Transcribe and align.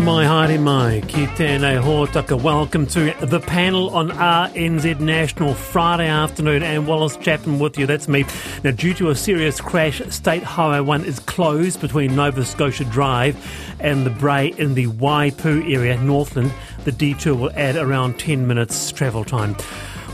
Tēnā 0.00 0.06
mai, 0.06 0.24
haere 0.24 0.58
mai, 0.58 1.02
ki 1.06 1.26
tēnei 1.36 1.78
hōtaka. 1.84 2.40
Welcome 2.40 2.86
to 2.86 3.12
the 3.20 3.38
panel 3.38 3.90
on 3.90 4.08
RNZ 4.08 4.98
National 4.98 5.52
Friday 5.52 6.08
afternoon 6.08 6.62
and 6.62 6.86
Wallace 6.86 7.18
Chapman 7.18 7.58
with 7.58 7.78
you. 7.78 7.84
That's 7.84 8.08
me. 8.08 8.24
Now, 8.64 8.70
due 8.70 8.94
to 8.94 9.10
a 9.10 9.14
serious 9.14 9.60
crash, 9.60 10.00
State 10.08 10.42
Highway 10.42 10.80
1 10.80 11.04
is 11.04 11.18
closed 11.18 11.82
between 11.82 12.16
Nova 12.16 12.46
Scotia 12.46 12.84
Drive 12.84 13.36
and 13.78 14.06
the 14.06 14.10
Brae 14.10 14.54
in 14.56 14.72
the 14.72 14.86
Waipu 14.86 15.70
area, 15.70 16.00
Northland. 16.00 16.50
The 16.84 16.92
detour 16.92 17.34
will 17.34 17.52
add 17.54 17.76
around 17.76 18.18
10 18.18 18.46
minutes 18.46 18.90
travel 18.92 19.22
time. 19.22 19.54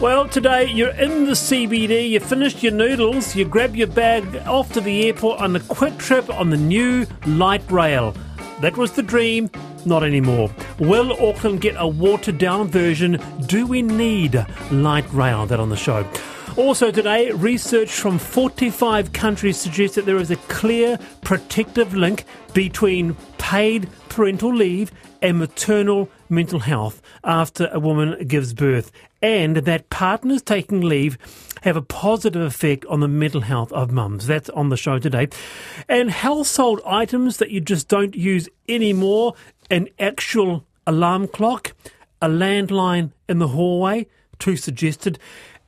Well, 0.01 0.27
today 0.27 0.69
you're 0.69 0.91
in 0.91 1.27
the 1.27 1.37
CBD, 1.37 2.11
you 2.11 2.19
finished 2.19 2.61
your 2.61 2.73
noodles, 2.73 3.37
you 3.37 3.45
grab 3.45 3.77
your 3.77 3.87
bag 3.87 4.25
off 4.49 4.73
to 4.73 4.81
the 4.81 5.07
airport 5.07 5.41
on 5.41 5.55
a 5.55 5.61
quick 5.61 5.97
trip 5.99 6.29
on 6.29 6.51
the 6.51 6.57
new 6.57 7.07
light 7.25 7.63
rail. 7.71 8.17
That 8.63 8.79
was 8.79 8.93
the 8.93 9.03
dream, 9.03 9.51
not 9.87 10.03
anymore. 10.03 10.51
Will 10.79 11.13
Auckland 11.13 11.61
get 11.61 11.77
a 11.79 11.87
watered 11.87 12.39
down 12.39 12.69
version? 12.69 13.21
Do 13.47 13.67
we 13.67 13.83
need 13.83 14.45
light 14.71 15.11
rail? 15.13 15.47
That 15.47 15.61
on 15.61 15.71
the 15.71 15.77
show. 15.77 16.07
Also 16.57 16.91
today, 16.91 17.31
research 17.33 17.91
from 17.91 18.19
45 18.19 19.13
countries 19.13 19.59
suggests 19.59 19.97
that 19.97 20.07
there 20.07 20.17
is 20.17 20.31
a 20.31 20.37
clear 20.37 20.99
protective 21.23 21.95
link 21.95 22.25
between 22.55 23.15
paid 23.37 23.89
parental 24.09 24.55
leave 24.55 24.91
and 25.21 25.39
maternal 25.39 26.09
mental 26.31 26.61
health 26.61 27.03
after 27.25 27.69
a 27.73 27.79
woman 27.79 28.27
gives 28.27 28.55
birth, 28.55 28.91
and 29.21 29.57
that 29.57 29.91
partners 29.91 30.41
taking 30.43 30.81
leave 30.81 31.19
have 31.63 31.77
a 31.77 31.83
positive 31.83 32.43
effect 32.43 32.87
on 32.87 33.01
the 33.01 33.09
mental 33.09 33.41
health 33.41 33.73
of 33.73 33.91
mums. 33.91 34.27
That's 34.27 34.49
on 34.51 34.69
the 34.69 34.77
show 34.77 34.99
today. 34.99 35.29
And 35.89 36.11
household 36.11 36.81
items 36.87 37.39
that 37.39 37.51
you 37.51 37.61
just 37.61 37.89
don't 37.89 38.15
use 38.15 38.49
anymore 38.69 39.35
an 39.71 39.89
actual 39.99 40.65
alarm 40.87 41.29
clock, 41.29 41.73
a 42.23 42.29
landline 42.29 43.13
in 43.29 43.39
the 43.39 43.49
hallway, 43.49 44.07
two 44.39 44.57
suggested. 44.57 45.19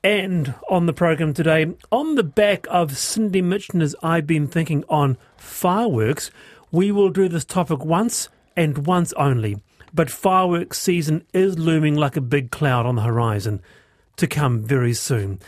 And 0.03 0.55
on 0.69 0.85
the 0.85 0.93
program 0.93 1.33
today, 1.33 1.73
on 1.91 2.15
the 2.15 2.23
back 2.23 2.65
of 2.69 2.97
Cindy 2.97 3.41
Mitchener's 3.41 3.95
I've 4.01 4.25
Been 4.25 4.47
Thinking 4.47 4.85
on 4.87 5.17
Fireworks, 5.35 6.31
we 6.71 6.91
will 6.91 7.09
do 7.09 7.27
this 7.27 7.43
topic 7.43 7.83
once 7.83 8.29
and 8.55 8.85
once 8.85 9.11
only. 9.13 9.61
But 9.93 10.09
fireworks 10.09 10.79
season 10.79 11.25
is 11.33 11.57
looming 11.57 11.95
like 11.95 12.15
a 12.15 12.21
big 12.21 12.51
cloud 12.51 12.85
on 12.85 12.95
the 12.95 13.01
horizon 13.01 13.61
to 14.17 14.27
come 14.27 14.61
very 14.61 14.93
soon. 14.93 15.39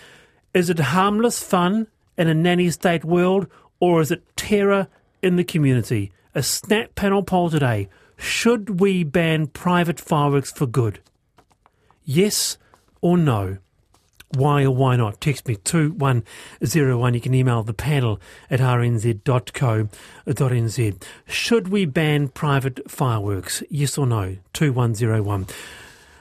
Is 0.53 0.69
it 0.69 0.79
harmless 0.79 1.41
fun 1.41 1.87
in 2.17 2.27
a 2.27 2.33
nanny 2.33 2.69
state 2.71 3.05
world, 3.05 3.47
or 3.79 4.01
is 4.01 4.11
it 4.11 4.23
terror 4.35 4.87
in 5.21 5.35
the 5.35 5.43
community? 5.43 6.11
A 6.35 6.43
snap 6.43 6.95
panel 6.95 7.23
poll 7.23 7.49
today. 7.49 7.87
Should 8.21 8.79
we 8.79 9.03
ban 9.03 9.47
private 9.47 9.99
fireworks 9.99 10.51
for 10.51 10.67
good? 10.67 10.99
Yes 12.05 12.59
or 13.01 13.17
no? 13.17 13.57
Why 14.37 14.63
or 14.63 14.75
why 14.75 14.95
not? 14.95 15.19
Text 15.19 15.47
me 15.47 15.55
2101. 15.55 17.13
You 17.15 17.19
can 17.19 17.33
email 17.33 17.63
the 17.63 17.73
panel 17.73 18.21
at 18.51 18.59
rnz.co.nz. 18.59 19.23
Should 21.27 21.69
we 21.69 21.85
ban 21.85 22.27
private 22.27 22.89
fireworks? 22.89 23.63
Yes 23.71 23.97
or 23.97 24.05
no? 24.05 24.37
2101. 24.53 25.47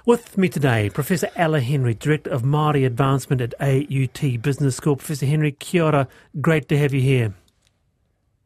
With 0.07 0.39
me 0.39 0.49
today, 0.49 0.89
Professor 0.89 1.29
Ella 1.37 1.61
Henry, 1.61 1.93
Director 1.93 2.31
of 2.31 2.41
Māori 2.43 2.87
Advancement 2.87 3.43
at 3.43 3.53
AUT 3.61 4.41
Business 4.41 4.77
School. 4.77 4.97
Professor 4.97 5.27
Henry, 5.27 5.53
kia 5.53 5.85
ora. 5.85 6.09
Great 6.41 6.67
to 6.71 6.79
have 6.79 6.95
you 6.95 7.03
here. 7.03 7.35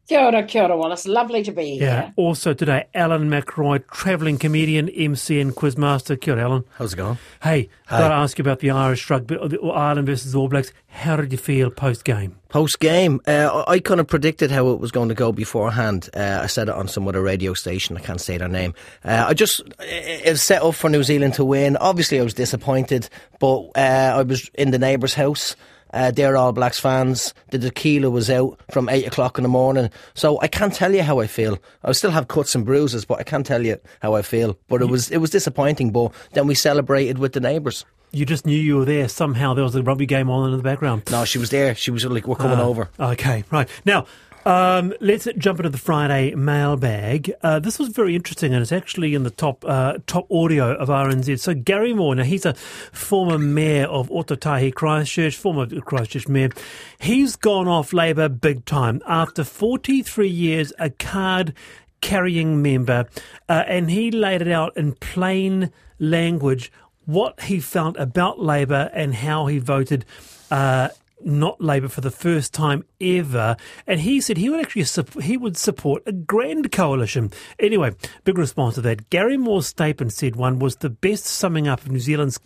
Kia 0.07 0.21
ora, 0.21 0.43
kia 0.43 0.65
ora, 0.65 0.77
Wallace. 0.77 1.07
Lovely 1.07 1.43
to 1.45 1.51
be 1.51 1.79
Yeah. 1.81 2.03
here. 2.03 2.13
Also 2.17 2.53
today, 2.53 2.85
Alan 2.95 3.31
McElroy, 3.31 3.83
travelling 3.91 4.37
comedian, 4.37 4.91
MC 4.91 5.41
and 5.41 5.55
quizmaster. 5.57 6.21
Kia 6.21 6.35
ora, 6.35 6.43
Alan. 6.43 6.65
How's 6.79 6.93
it 6.93 6.97
going? 6.97 7.17
Hey, 7.43 7.71
Hi. 7.87 7.99
got 8.01 8.09
to 8.09 8.15
ask 8.15 8.37
you 8.39 8.43
about 8.43 8.59
the 8.59 8.71
Irish 8.71 9.09
rugby, 9.09 9.37
or 9.37 9.75
Ireland 9.75 10.07
versus 10.07 10.35
All 10.35 10.49
Blacks. 10.49 10.75
How 10.89 11.17
did 11.17 11.33
you 11.33 11.39
feel 11.39 11.71
post 11.71 12.05
game? 12.05 12.37
Post 12.51 12.81
game, 12.81 13.21
uh, 13.27 13.65
I 13.67 13.79
kind 13.79 13.99
of 13.99 14.07
predicted 14.07 14.51
how 14.51 14.69
it 14.73 14.79
was 14.79 14.93
going 14.93 15.09
to 15.09 15.15
go 15.15 15.33
beforehand. 15.33 16.11
Uh, 16.15 16.41
I 16.43 16.47
said 16.49 16.69
it 16.69 16.75
on 16.75 16.87
some 16.87 17.09
other 17.09 17.23
radio 17.23 17.55
station. 17.55 17.97
I 17.97 18.01
can't 18.01 18.21
say 18.21 18.37
their 18.37 18.47
name. 18.49 18.75
Uh, 19.05 19.25
I 19.29 19.33
just 19.35 19.63
it 19.81 20.31
was 20.31 20.43
set 20.43 20.63
up 20.63 20.75
for 20.75 20.91
New 20.91 21.03
Zealand 21.03 21.33
to 21.35 21.47
win. 21.47 21.79
Obviously, 21.79 22.21
I 22.21 22.23
was 22.25 22.35
disappointed, 22.35 23.09
but 23.41 23.71
uh, 23.75 24.13
I 24.19 24.23
was 24.23 24.51
in 24.55 24.71
the 24.71 24.79
neighbour's 24.79 25.15
house. 25.15 25.57
Uh, 25.95 26.11
they're 26.11 26.37
All 26.37 26.53
Blacks 26.53 26.81
fans. 26.81 27.33
The 27.51 27.59
tequila 27.59 28.11
was 28.11 28.29
out 28.29 28.59
from 28.73 28.89
eight 28.89 29.07
o'clock 29.07 29.39
in 29.39 29.43
the 29.45 29.49
morning, 29.49 29.91
so 30.15 30.41
I 30.41 30.49
can't 30.49 30.75
tell 30.75 30.93
you 30.95 31.03
how 31.03 31.21
I 31.21 31.27
feel. 31.29 31.59
I 31.85 31.93
still 31.93 32.11
have 32.11 32.27
cuts 32.29 32.55
and 32.55 32.65
bruises, 32.67 33.05
but 33.05 33.21
I 33.21 33.23
can't 33.23 33.47
tell 33.47 33.65
you 33.65 33.79
how 34.03 34.15
I 34.15 34.23
feel. 34.23 34.59
But 34.69 34.83
it 34.83 34.87
was 34.87 35.11
it 35.11 35.19
was 35.19 35.31
disappointing. 35.31 35.93
But 35.93 36.13
then 36.33 36.47
we 36.47 36.55
celebrated 36.55 37.19
with 37.19 37.33
the 37.33 37.41
neighbours. 37.41 37.85
You 38.11 38.25
just 38.25 38.47
knew 38.47 38.57
you 38.59 38.77
were 38.77 38.85
there. 38.85 39.09
Somehow 39.09 39.55
there 39.55 39.65
was 39.65 39.75
a 39.75 39.83
rugby 39.83 40.07
game 40.07 40.31
on 40.31 40.51
in 40.53 40.57
the 40.57 40.63
background. 40.63 41.03
No, 41.11 41.25
she 41.25 41.39
was 41.39 41.51
there. 41.51 41.75
She 41.75 41.91
was 41.91 42.05
like, 42.05 42.29
"We're 42.29 42.37
coming 42.37 42.59
Ah, 42.61 42.65
over." 42.65 42.89
Okay, 43.01 43.43
right. 43.51 43.69
Now, 43.85 44.07
um, 44.45 44.93
let's 45.01 45.27
jump 45.39 45.61
into 45.61 45.71
the 45.71 45.79
Friday 45.79 46.35
mailbag. 46.35 47.33
Uh, 47.43 47.59
this 47.59 47.79
was 47.79 47.89
very 47.89 48.15
interesting, 48.15 48.53
and 48.53 48.63
it's 48.63 48.73
actually 48.73 49.15
in 49.15 49.23
the 49.23 49.31
top 49.31 49.65
uh, 49.67 49.99
top 50.07 50.31
audio 50.31 50.75
of 50.75 50.89
RNZ. 50.89 51.41
So 51.41 51.55
Gary 51.55 51.93
Moore, 51.95 52.15
now 52.15 52.25
he's 52.25 52.45
a 52.45 52.55
former 52.55 53.39
mayor 53.39 53.87
of 53.87 54.09
Ōtautahi 54.11 54.75
Christchurch, 54.75 55.37
former 55.37 55.67
Christchurch 55.81 56.29
mayor. 56.29 56.51
He's 56.99 57.37
gone 57.37 57.69
off 57.69 57.93
Labour 57.93 58.29
big 58.29 58.65
time 58.65 59.01
after 59.07 59.45
43 59.45 60.29
years, 60.29 60.73
a 60.79 60.91
card 60.91 61.55
carrying 62.01 62.61
member, 62.61 63.07
uh, 63.49 63.65
and 63.67 63.91
he 63.91 64.11
laid 64.11 64.43
it 64.43 64.49
out 64.49 64.77
in 64.77 64.93
plain 64.93 65.73
language 65.99 66.71
what 67.07 67.41
he 67.43 67.61
felt 67.61 67.97
about 67.99 68.41
Labour 68.41 68.91
and 68.93 69.15
how 69.15 69.47
he 69.47 69.59
voted. 69.59 70.05
Uh, 70.51 70.89
not 71.25 71.61
Labour 71.61 71.89
for 71.89 72.01
the 72.01 72.11
first 72.11 72.53
time 72.53 72.85
ever, 73.01 73.57
and 73.87 74.01
he 74.01 74.21
said 74.21 74.37
he 74.37 74.49
would 74.49 74.61
actually 74.61 74.85
sup- 74.85 75.23
he 75.23 75.37
would 75.37 75.57
support 75.57 76.03
a 76.07 76.13
grand 76.13 76.73
coalition. 76.73 77.33
Anyway, 77.59 77.95
big 78.25 78.39
response 78.39 78.75
to 78.77 78.81
that. 78.83 79.11
Gary 79.11 79.37
Moore's 79.37 79.67
statement 79.67 80.13
said 80.13 80.37
one 80.37 80.59
was 80.59 80.77
the 80.77 80.91
best 80.91 81.25
summing 81.25 81.69
up 81.69 81.83
of 81.83 81.91
New 81.91 82.01
Zealand's 82.01 82.39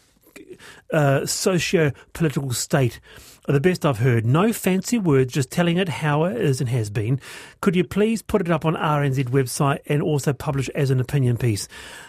uh, 0.92 1.26
socio-political 1.26 2.52
state. 2.52 3.00
The 3.48 3.60
best 3.60 3.86
I've 3.86 4.00
heard. 4.00 4.26
No 4.26 4.52
fancy 4.52 4.98
words, 4.98 5.32
just 5.32 5.50
telling 5.50 5.78
it 5.78 5.88
how 5.88 6.24
it 6.24 6.36
is 6.36 6.60
and 6.60 6.68
has 6.68 6.90
been. 6.90 7.18
Could 7.62 7.76
you 7.76 7.82
please 7.82 8.20
put 8.20 8.42
it 8.42 8.50
up 8.50 8.66
on 8.66 8.74
RNZ 8.74 9.30
website 9.30 9.78
and 9.86 10.02
also 10.02 10.34
publish 10.34 10.68
as 10.74 10.90
an 10.90 11.00
opinion 11.00 11.38
piece? 11.38 11.66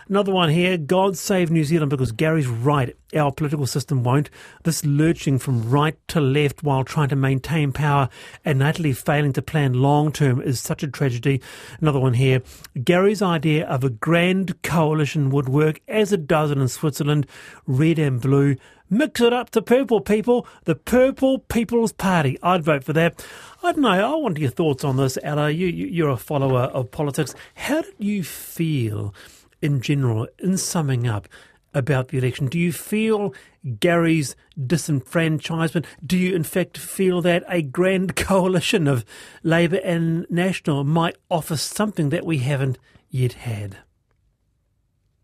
Another 0.09 0.33
one 0.33 0.49
here. 0.49 0.77
God 0.77 1.17
save 1.17 1.49
New 1.49 1.63
Zealand 1.63 1.91
because 1.91 2.11
Gary's 2.11 2.47
right. 2.47 2.93
Our 3.15 3.31
political 3.31 3.65
system 3.67 4.03
won't. 4.03 4.29
This 4.65 4.85
lurching 4.85 5.39
from 5.39 5.69
right 5.69 5.95
to 6.09 6.19
left 6.19 6.61
while 6.61 6.83
trying 6.83 7.07
to 7.09 7.15
maintain 7.15 7.71
power 7.71 8.09
and 8.43 8.61
utterly 8.61 8.91
failing 8.91 9.31
to 9.33 9.41
plan 9.41 9.75
long 9.75 10.11
term 10.11 10.41
is 10.41 10.59
such 10.59 10.83
a 10.83 10.89
tragedy. 10.89 11.41
Another 11.79 12.01
one 12.01 12.15
here. 12.15 12.41
Gary's 12.83 13.21
idea 13.21 13.65
of 13.65 13.85
a 13.85 13.89
grand 13.89 14.61
coalition 14.61 15.29
would 15.29 15.47
work 15.47 15.79
as 15.87 16.11
it 16.11 16.27
does 16.27 16.51
in 16.51 16.67
Switzerland, 16.67 17.25
red 17.65 17.97
and 17.97 18.19
blue. 18.19 18.57
Mix 18.89 19.21
it 19.21 19.33
up 19.33 19.51
to 19.51 19.61
purple 19.61 20.01
people, 20.01 20.47
the 20.63 20.73
Purple 20.73 21.39
People's 21.39 21.93
Party. 21.93 22.39
I'd 22.41 22.63
vote 22.63 22.83
for 22.83 22.93
that. 22.93 23.23
I 23.61 23.71
don't 23.71 23.81
know. 23.81 23.89
I 23.89 24.15
want 24.15 24.39
your 24.39 24.49
thoughts 24.49 24.83
on 24.83 24.97
this, 24.97 25.17
Ella. 25.21 25.51
You, 25.51 25.67
you, 25.67 25.85
you're 25.85 26.09
a 26.09 26.17
follower 26.17 26.63
of 26.63 26.89
politics. 26.89 27.35
How 27.53 27.83
did 27.83 27.93
you 27.99 28.23
feel 28.23 29.13
in 29.61 29.81
general, 29.81 30.27
in 30.39 30.57
summing 30.57 31.07
up, 31.07 31.27
about 31.71 32.07
the 32.07 32.17
election? 32.17 32.47
Do 32.47 32.57
you 32.57 32.71
feel 32.71 33.33
Gary's 33.79 34.35
disenfranchisement? 34.59 35.85
Do 36.03 36.17
you, 36.17 36.35
in 36.35 36.43
fact, 36.43 36.77
feel 36.77 37.21
that 37.21 37.43
a 37.47 37.61
grand 37.61 38.15
coalition 38.15 38.87
of 38.87 39.05
Labour 39.43 39.81
and 39.83 40.25
National 40.31 40.83
might 40.83 41.17
offer 41.29 41.57
something 41.57 42.09
that 42.09 42.25
we 42.25 42.39
haven't 42.39 42.79
yet 43.09 43.33
had? 43.33 43.77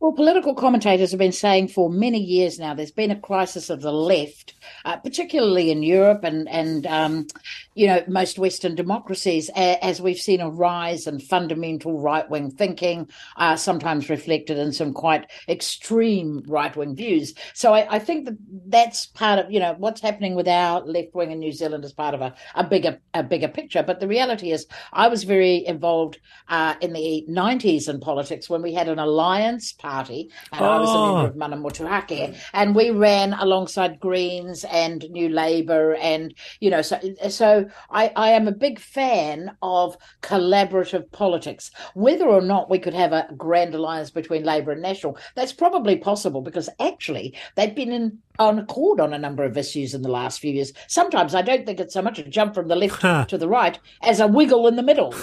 Well, 0.06 0.14
political 0.14 0.54
commentators 0.54 1.10
have 1.10 1.18
been 1.18 1.32
saying 1.32 1.70
for 1.70 1.90
many 1.90 2.20
years 2.20 2.60
now 2.60 2.76
there's 2.76 2.92
been 2.92 3.10
a 3.10 3.20
crisis 3.20 3.72
of 3.72 3.82
the 3.82 3.92
left, 3.92 4.54
uh, 4.86 4.98
particularly 4.98 5.72
in 5.72 5.82
Europe 5.82 6.24
and 6.24 6.48
and 6.48 6.86
um, 6.86 7.26
you 7.74 7.88
know 7.88 8.04
most 8.08 8.38
Western 8.38 8.76
democracies, 8.76 9.50
as 9.56 10.04
we've 10.04 10.20
seen 10.20 10.42
a 10.42 10.50
rise 10.52 11.08
in 11.08 11.18
fundamental 11.18 12.00
right 12.00 12.30
wing 12.30 12.52
thinking, 12.52 13.10
uh, 13.38 13.56
sometimes 13.56 14.08
reflected 14.08 14.60
in 14.60 14.72
some 14.72 14.94
quite 14.94 15.26
extreme 15.50 16.44
right 16.46 16.76
wing 16.76 16.96
views. 16.96 17.34
So 17.56 17.74
I, 17.74 17.96
I 17.96 17.98
think 17.98 18.26
that 18.26 18.38
that's 18.68 19.08
part 19.08 19.40
of 19.40 19.52
you 19.52 19.60
know 19.60 19.74
what's 19.80 20.02
happening 20.02 20.36
with 20.36 20.48
our 20.48 20.82
left 20.82 21.16
wing 21.16 21.32
in 21.32 21.40
New 21.40 21.52
Zealand 21.52 21.84
is 21.84 21.94
part 21.94 22.14
of 22.14 22.22
a, 22.22 22.36
a 22.54 22.64
bigger 22.64 23.00
a 23.16 23.24
bigger 23.24 23.48
picture. 23.48 23.82
But 23.82 24.02
the 24.02 24.08
reality 24.08 24.52
is, 24.52 24.68
I 24.94 25.08
was 25.08 25.24
very 25.24 25.66
involved 25.66 26.20
uh, 26.48 26.76
in 26.80 26.94
the 26.94 27.26
90s 27.28 27.90
in 27.90 28.00
politics 28.00 28.52
when 28.52 28.62
we 28.62 28.72
had 28.72 28.88
an 28.88 29.00
alliance 29.00 29.74
party 29.74 29.95
Party, 29.96 30.30
and 30.52 30.62
oh. 30.62 30.70
I 30.70 30.80
was 30.80 30.90
a 30.90 30.94
member 30.94 31.20
oh. 31.20 31.26
of 31.28 31.36
Mana 31.38 31.58
Motuhake, 31.58 32.38
and 32.54 32.76
we 32.76 32.90
ran 32.90 33.34
alongside 33.34 34.00
Greens 34.00 34.66
and 34.66 35.06
New 35.10 35.30
Labour, 35.30 35.96
and 35.96 36.34
you 36.60 36.70
know, 36.70 36.82
so 36.82 37.00
so 37.30 37.66
I, 37.90 38.12
I 38.16 38.32
am 38.32 38.48
a 38.48 38.52
big 38.52 38.80
fan 38.80 39.56
of 39.62 39.96
collaborative 40.22 41.12
politics. 41.12 41.72
Whether 41.94 42.26
or 42.26 42.42
not 42.42 42.70
we 42.70 42.80
could 42.80 42.94
have 42.94 43.14
a 43.14 43.28
grand 43.38 43.74
alliance 43.74 44.12
between 44.12 44.44
Labour 44.44 44.72
and 44.72 44.82
National, 44.82 45.18
that's 45.36 45.54
probably 45.54 45.96
possible 45.96 46.42
because 46.42 46.70
actually 46.80 47.34
they've 47.56 47.76
been 47.76 47.94
in 47.94 48.20
on 48.40 48.60
accord 48.60 49.00
on 49.00 49.14
a 49.14 49.18
number 49.18 49.44
of 49.44 49.58
issues 49.58 49.94
in 49.94 50.02
the 50.02 50.10
last 50.10 50.40
few 50.40 50.52
years. 50.52 50.74
Sometimes 50.88 51.36
I 51.36 51.42
don't 51.42 51.66
think 51.66 51.80
it's 51.80 51.94
so 51.94 52.02
much 52.02 52.20
a 52.20 52.24
jump 52.24 52.54
from 52.54 52.68
the 52.68 52.76
left 52.76 53.30
to 53.30 53.38
the 53.38 53.48
right 53.48 53.80
as 54.02 54.20
a 54.20 54.28
wiggle 54.28 54.68
in 54.68 54.76
the 54.76 54.84
middle. 54.84 55.14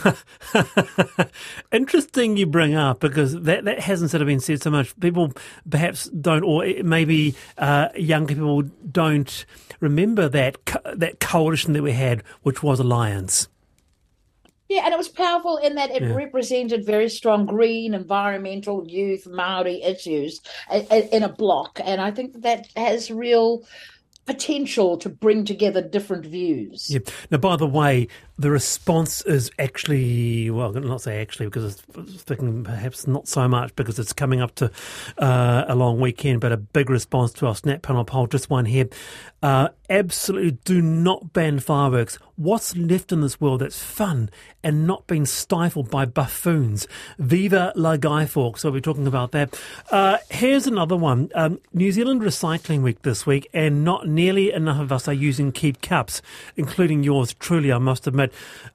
Interesting 1.72 2.36
you 2.36 2.46
bring 2.46 2.74
up 2.74 3.00
because 3.00 3.40
that, 3.42 3.64
that 3.64 3.80
hasn't 3.80 4.10
sort 4.10 4.22
of 4.22 4.26
been 4.26 4.40
said 4.40 4.62
so 4.62 4.70
much. 4.70 4.98
People 5.00 5.32
perhaps 5.68 6.08
don't, 6.08 6.44
or 6.44 6.64
maybe 6.82 7.34
uh, 7.58 7.88
young 7.96 8.26
people 8.26 8.62
don't 8.90 9.44
remember 9.80 10.28
that 10.28 10.64
co- 10.64 10.94
that 10.94 11.20
coalition 11.20 11.72
that 11.72 11.82
we 11.82 11.92
had, 11.92 12.22
which 12.42 12.62
was 12.62 12.80
Alliance. 12.80 13.48
Yeah, 14.72 14.86
and 14.86 14.94
it 14.94 14.96
was 14.96 15.08
powerful 15.08 15.58
in 15.58 15.74
that 15.74 15.90
it 15.90 16.02
yeah. 16.02 16.14
represented 16.14 16.86
very 16.86 17.10
strong 17.10 17.44
green, 17.44 17.92
environmental, 17.92 18.86
youth, 18.88 19.26
Maori 19.26 19.82
issues 19.82 20.40
in 20.90 21.22
a 21.22 21.28
block, 21.28 21.78
and 21.84 22.00
I 22.00 22.10
think 22.10 22.40
that 22.40 22.68
has 22.74 23.10
real 23.10 23.64
potential 24.24 24.96
to 24.96 25.10
bring 25.10 25.44
together 25.44 25.82
different 25.82 26.24
views. 26.24 26.88
Yeah. 26.88 27.00
Now, 27.30 27.38
by 27.38 27.56
the 27.56 27.66
way, 27.66 28.08
the 28.38 28.50
response 28.50 29.22
is 29.22 29.50
actually, 29.58 30.50
well, 30.50 30.72
not 30.72 31.02
say 31.02 31.20
actually, 31.20 31.46
because 31.46 31.82
it's 31.96 32.22
thinking 32.22 32.64
perhaps 32.64 33.06
not 33.06 33.28
so 33.28 33.46
much 33.46 33.74
because 33.76 33.98
it's 33.98 34.12
coming 34.12 34.40
up 34.40 34.54
to 34.56 34.70
uh, 35.18 35.64
a 35.68 35.74
long 35.74 36.00
weekend, 36.00 36.40
but 36.40 36.50
a 36.50 36.56
big 36.56 36.88
response 36.88 37.32
to 37.34 37.46
our 37.46 37.54
Snap 37.54 37.82
panel 37.82 38.04
poll, 38.04 38.26
just 38.26 38.48
one 38.48 38.64
here. 38.64 38.88
Uh, 39.42 39.68
absolutely 39.90 40.52
do 40.64 40.80
not 40.80 41.32
ban 41.32 41.58
fireworks. 41.58 42.16
What's 42.36 42.76
left 42.76 43.12
in 43.12 43.20
this 43.20 43.40
world 43.40 43.60
that's 43.60 43.82
fun 43.82 44.30
and 44.62 44.86
not 44.86 45.06
being 45.06 45.26
stifled 45.26 45.90
by 45.90 46.04
buffoons? 46.04 46.86
Viva 47.18 47.72
la 47.74 47.96
Guy 47.96 48.24
Fawkes. 48.24 48.62
So 48.62 48.70
we're 48.70 48.80
talking 48.80 49.06
about 49.06 49.32
that. 49.32 49.60
Uh, 49.90 50.18
here's 50.30 50.66
another 50.66 50.96
one. 50.96 51.28
Um, 51.34 51.60
New 51.72 51.90
Zealand 51.92 52.22
Recycling 52.22 52.82
Week 52.82 53.02
this 53.02 53.26
week, 53.26 53.48
and 53.52 53.84
not 53.84 54.08
nearly 54.08 54.52
enough 54.52 54.80
of 54.80 54.92
us 54.92 55.08
are 55.08 55.12
using 55.12 55.50
keep 55.52 55.82
cups, 55.82 56.22
including 56.56 57.02
yours 57.02 57.34
truly, 57.34 57.72
I 57.72 57.78
must 57.78 58.06
admit. 58.06 58.21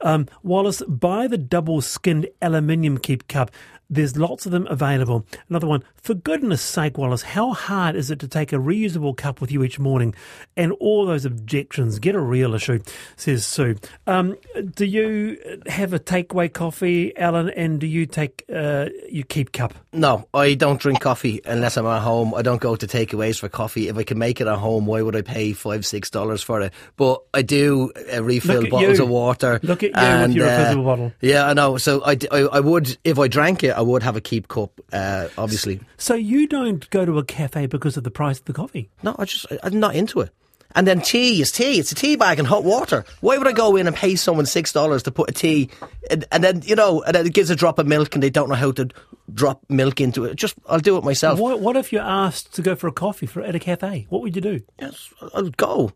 Um, 0.02 0.28
Wallace, 0.44 0.82
buy 0.88 1.28
the 1.28 1.38
double 1.38 1.82
skinned 1.82 2.28
aluminium 2.42 2.98
keep 2.98 3.28
cup. 3.28 3.52
There's 3.90 4.18
lots 4.18 4.46
of 4.46 4.52
them 4.52 4.68
available. 4.68 5.26
Another 5.50 5.68
one, 5.68 5.84
for 5.96 6.14
goodness 6.14 6.62
sake, 6.62 6.98
Wallace, 6.98 7.22
how 7.22 7.54
hard 7.54 7.96
is 7.96 8.12
it 8.12 8.20
to 8.20 8.28
take 8.28 8.52
a 8.52 8.58
reusable 8.58 9.16
cup 9.16 9.40
with 9.40 9.52
you 9.52 9.64
each 9.64 9.80
morning? 9.80 10.14
And 10.58 10.74
all 10.74 11.06
those 11.06 11.24
objections, 11.24 12.00
get 12.00 12.14
a 12.16 12.20
real 12.20 12.54
issue, 12.54 12.80
says 13.16 13.46
Sue. 13.46 13.76
Um, 14.06 14.38
do 14.76 14.86
you 14.86 15.38
have 15.68 15.94
a 15.94 16.00
takeaway 16.00 16.52
coffee, 16.52 17.16
Alan, 17.18 17.50
and 17.52 17.80
do 17.80 17.88
you 17.88 18.06
take 18.06 18.44
uh, 18.54 18.90
you 19.10 19.24
keep 19.24 19.52
cup? 19.54 19.74
No, 19.94 20.28
I 20.34 20.54
don't 20.54 20.80
drink 20.80 21.00
coffee 21.00 21.42
unless 21.46 21.78
I'm 21.78 21.86
at 21.86 22.02
home. 22.02 22.34
I 22.34 22.42
don't 22.42 22.62
go 22.62 22.76
to 22.76 22.88
takeaways 22.88 23.40
for 23.40 23.48
coffee. 23.48 23.88
If 23.88 23.98
I 23.98 24.04
can 24.04 24.18
make 24.18 24.42
it 24.42 24.48
at 24.48 24.58
home, 24.58 24.86
why 24.86 25.02
would 25.02 25.16
I 25.16 25.22
pay 25.22 25.54
five, 25.54 25.86
six 25.86 26.10
dollars 26.10 26.42
for 26.44 26.62
it? 26.62 26.74
But 26.98 27.24
I 27.34 27.42
do 27.42 27.92
uh, 28.14 28.24
refill 28.24 28.68
bottles 28.70 28.98
you. 28.98 29.04
of 29.06 29.10
water. 29.10 29.60
Look 29.64 29.84
at 29.84 29.92
you 29.92 29.96
and, 29.96 30.34
with 30.34 30.38
your 30.38 30.50
uh, 30.50 30.76
bottle. 30.76 31.14
Yeah, 31.22 31.48
I 31.48 31.54
know. 31.54 31.78
So 31.78 32.04
I, 32.04 32.18
I, 32.32 32.40
I 32.40 32.60
would, 32.60 32.98
if 33.04 33.18
I 33.18 33.28
drank 33.28 33.64
it, 33.64 33.77
I 33.78 33.82
would 33.82 34.02
have 34.02 34.16
a 34.16 34.22
keep 34.22 34.48
cup, 34.48 34.82
uh, 34.92 35.28
obviously. 35.38 35.80
So 35.98 36.16
you 36.16 36.48
don't 36.48 36.90
go 36.90 37.06
to 37.06 37.20
a 37.20 37.24
cafe 37.24 37.68
because 37.68 37.96
of 37.96 38.04
the 38.04 38.10
price 38.10 38.40
of 38.40 38.46
the 38.46 38.54
coffee? 38.54 38.90
No, 39.04 39.16
I 39.20 39.26
just 39.26 39.46
I'm 39.62 39.80
not 39.80 39.96
into 39.96 40.20
it. 40.22 40.32
And 40.76 40.88
then 40.88 41.00
tea 41.00 41.42
is 41.42 41.52
tea. 41.52 41.80
It's 41.80 41.92
a 41.92 41.96
tea 41.96 42.16
bag 42.16 42.40
and 42.40 42.48
hot 42.48 42.64
water. 42.64 43.06
Why 43.22 43.38
would 43.38 43.48
I 43.48 43.52
go 43.52 43.76
in 43.76 43.88
and 43.88 43.96
pay 43.96 44.16
someone 44.16 44.48
six 44.48 44.74
dollars 44.74 45.04
to 45.04 45.12
put 45.12 45.30
a 45.30 45.34
tea, 45.34 45.70
and, 46.10 46.26
and, 46.32 46.44
then 46.44 46.62
you 46.66 46.76
know, 46.76 47.04
and 47.04 47.16
then 47.16 47.26
it 47.28 47.34
gives 47.34 47.52
a 47.52 47.56
drop 47.56 47.78
of 47.78 47.86
milk, 47.88 48.16
and 48.16 48.24
they 48.24 48.32
don't 48.32 48.50
know 48.50 48.56
how 48.56 48.72
to 48.74 48.90
drop 49.32 49.64
milk 49.70 50.02
into 50.02 50.26
it. 50.26 50.36
Just 50.36 50.56
I'll 50.68 50.80
do 50.80 50.98
it 50.98 51.04
myself. 51.04 51.40
What, 51.40 51.60
what 51.60 51.78
if 51.78 51.94
you're 51.94 52.02
asked 52.02 52.56
to 52.56 52.64
go 52.64 52.76
for 52.76 52.88
a 52.88 52.92
coffee 52.92 53.28
for 53.28 53.42
at 53.44 53.56
a 53.56 53.60
cafe? 53.60 54.08
What 54.10 54.24
would 54.24 54.36
you 54.36 54.42
do? 54.42 54.62
Yes, 54.82 55.14
I'll 55.36 55.52
go, 55.52 55.94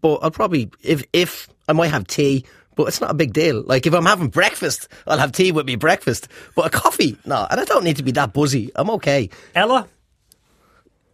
but 0.00 0.20
I'll 0.22 0.30
probably 0.30 0.70
if 0.82 1.04
if 1.12 1.48
I 1.68 1.72
might 1.72 1.88
have 1.88 2.06
tea 2.06 2.46
but 2.74 2.88
it's 2.88 3.00
not 3.00 3.10
a 3.10 3.14
big 3.14 3.32
deal. 3.32 3.62
Like 3.62 3.86
if 3.86 3.94
I'm 3.94 4.06
having 4.06 4.28
breakfast, 4.28 4.88
I'll 5.06 5.18
have 5.18 5.32
tea 5.32 5.52
with 5.52 5.66
me 5.66 5.76
breakfast. 5.76 6.28
But 6.54 6.66
a 6.66 6.70
coffee, 6.70 7.16
no, 7.24 7.46
and 7.50 7.60
I 7.60 7.64
don't 7.64 7.84
need 7.84 7.96
to 7.96 8.02
be 8.02 8.12
that 8.12 8.32
buzzy. 8.32 8.70
I'm 8.74 8.90
okay. 8.90 9.30
Ella? 9.54 9.88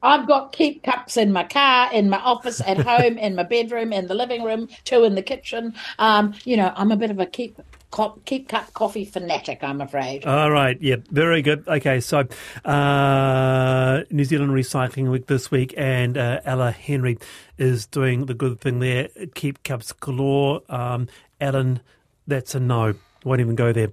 I've 0.02 0.26
got 0.26 0.52
keep 0.52 0.82
cups 0.82 1.16
in 1.16 1.32
my 1.32 1.44
car, 1.44 1.92
in 1.92 2.08
my 2.08 2.18
office, 2.18 2.60
at 2.60 2.78
home, 2.78 3.18
in 3.18 3.34
my 3.34 3.42
bedroom, 3.42 3.92
in 3.92 4.06
the 4.06 4.14
living 4.14 4.42
room, 4.42 4.68
two 4.84 5.04
in 5.04 5.14
the 5.14 5.22
kitchen. 5.22 5.74
Um, 5.98 6.34
you 6.44 6.56
know, 6.56 6.72
I'm 6.74 6.90
a 6.90 6.96
bit 6.96 7.10
of 7.10 7.20
a 7.20 7.26
keep 7.26 7.60
keep 8.24 8.48
cup 8.48 8.72
coffee 8.72 9.04
fanatic, 9.04 9.62
I'm 9.62 9.80
afraid. 9.80 10.24
All 10.26 10.50
right, 10.50 10.80
yeah, 10.80 10.96
very 11.10 11.42
good. 11.42 11.66
Okay, 11.66 12.00
so 12.00 12.24
uh, 12.64 14.02
New 14.10 14.24
Zealand 14.24 14.52
Recycling 14.52 15.10
Week 15.10 15.26
this 15.26 15.50
week, 15.50 15.74
and 15.76 16.16
uh, 16.16 16.40
Ella 16.44 16.70
Henry 16.70 17.18
is 17.58 17.86
doing 17.86 18.26
the 18.26 18.34
good 18.34 18.60
thing 18.60 18.78
there. 18.78 19.08
Keep 19.34 19.62
cups 19.62 19.92
galore. 19.92 20.62
Um, 20.68 21.08
Alan, 21.40 21.80
that's 22.26 22.54
a 22.54 22.60
no. 22.60 22.94
Won't 23.24 23.40
even 23.40 23.56
go 23.56 23.72
there. 23.72 23.90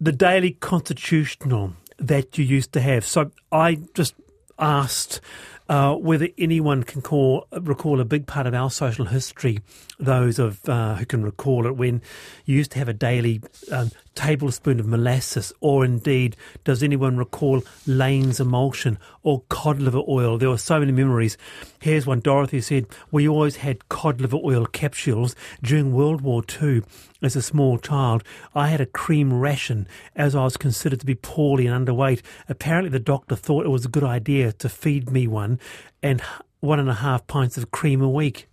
The 0.00 0.12
daily 0.12 0.52
constitutional 0.52 1.74
that 1.98 2.36
you 2.36 2.44
used 2.44 2.72
to 2.72 2.80
have. 2.80 3.04
So 3.04 3.30
I 3.50 3.78
just 3.94 4.14
asked 4.58 5.20
uh, 5.68 5.94
whether 5.94 6.28
anyone 6.38 6.82
can 6.82 7.02
call, 7.02 7.46
recall 7.60 8.00
a 8.00 8.04
big 8.04 8.26
part 8.26 8.46
of 8.46 8.54
our 8.54 8.70
social 8.70 9.06
history, 9.06 9.60
those 9.98 10.38
of 10.38 10.66
uh, 10.68 10.94
who 10.96 11.06
can 11.06 11.24
recall 11.24 11.66
it, 11.66 11.76
when 11.76 12.02
you 12.44 12.56
used 12.56 12.70
to 12.72 12.78
have 12.78 12.88
a 12.88 12.92
daily 12.92 13.40
um, 13.72 13.90
tablespoon 14.14 14.80
of 14.80 14.86
molasses, 14.86 15.52
or 15.60 15.84
indeed, 15.84 16.36
does 16.64 16.82
anyone 16.82 17.16
recall 17.16 17.62
Lane's 17.86 18.40
emulsion 18.40 18.98
or 19.22 19.42
cod 19.48 19.80
liver 19.80 20.02
oil? 20.08 20.38
There 20.38 20.48
were 20.48 20.58
so 20.58 20.78
many 20.80 20.92
memories. 20.92 21.36
Here's 21.80 22.06
one 22.06 22.20
Dorothy 22.20 22.60
said, 22.60 22.86
We 23.10 23.28
always 23.28 23.56
had 23.56 23.88
cod 23.88 24.20
liver 24.20 24.38
oil 24.42 24.66
capsules 24.66 25.34
during 25.62 25.92
World 25.92 26.20
War 26.20 26.42
II. 26.62 26.82
As 27.22 27.34
a 27.34 27.42
small 27.42 27.78
child, 27.78 28.22
I 28.54 28.68
had 28.68 28.80
a 28.80 28.86
cream 28.86 29.32
ration 29.32 29.88
as 30.14 30.34
I 30.34 30.44
was 30.44 30.56
considered 30.56 31.00
to 31.00 31.06
be 31.06 31.14
poorly 31.14 31.66
and 31.66 31.86
underweight. 31.86 32.22
Apparently, 32.48 32.90
the 32.90 32.98
doctor 32.98 33.34
thought 33.34 33.64
it 33.64 33.70
was 33.70 33.84
a 33.84 33.90
good 33.90 34.04
idea 34.04 34.52
to 34.52 34.68
feed 34.68 35.10
me 35.10 35.26
one 35.26 35.55
and 36.02 36.20
one 36.60 36.80
and 36.80 36.88
a 36.88 36.94
half 36.94 37.26
pints 37.26 37.56
of 37.56 37.70
cream 37.70 38.02
a 38.02 38.08
week. 38.08 38.48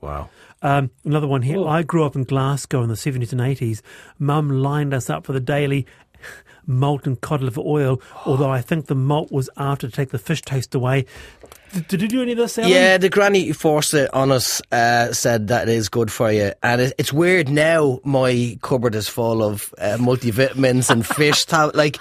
Wow. 0.00 0.30
Um, 0.62 0.90
another 1.04 1.26
one 1.26 1.42
here. 1.42 1.58
Ooh. 1.58 1.66
I 1.66 1.82
grew 1.82 2.04
up 2.04 2.16
in 2.16 2.24
Glasgow 2.24 2.82
in 2.82 2.88
the 2.88 2.94
70s 2.94 3.32
and 3.32 3.40
80s. 3.40 3.80
Mum 4.18 4.50
lined 4.50 4.94
us 4.94 5.08
up 5.10 5.24
for 5.24 5.32
the 5.32 5.40
daily 5.40 5.86
molten 6.66 7.16
cod 7.16 7.42
liver 7.42 7.62
oil, 7.64 8.00
although 8.26 8.50
I 8.50 8.60
think 8.60 8.86
the 8.86 8.94
malt 8.94 9.30
was 9.32 9.50
after 9.56 9.88
to 9.88 9.92
take 9.92 10.10
the 10.10 10.18
fish 10.18 10.42
taste 10.42 10.74
away. 10.74 11.06
Did, 11.88 12.00
you 12.00 12.08
do 12.08 12.22
any 12.22 12.32
of 12.32 12.38
this? 12.38 12.56
Ellen? 12.56 12.70
Yeah, 12.70 12.96
the 12.96 13.10
granny 13.10 13.44
who 13.44 13.52
forced 13.52 13.92
it 13.92 14.12
on 14.14 14.32
us 14.32 14.62
uh, 14.72 15.12
said 15.12 15.48
that 15.48 15.68
it 15.68 15.74
is 15.74 15.90
good 15.90 16.10
for 16.10 16.32
you, 16.32 16.52
and 16.62 16.80
it, 16.80 16.94
it's 16.96 17.12
weird 17.12 17.50
now. 17.50 18.00
My 18.04 18.58
cupboard 18.62 18.94
is 18.94 19.06
full 19.06 19.42
of 19.42 19.74
uh, 19.76 19.98
multivitamins 19.98 20.88
and 20.88 21.06
fish. 21.16 21.44
Tab- 21.44 21.76
like 21.76 21.98